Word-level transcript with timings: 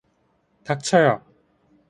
닥쳐요! 0.63 1.13